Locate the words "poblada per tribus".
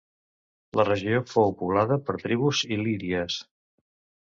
1.61-2.65